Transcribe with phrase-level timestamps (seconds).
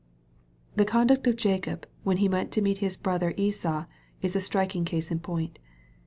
[0.75, 3.85] The conduct of Jacob, when he went to meet his brother Esau,
[4.23, 5.59] is a striking case in point.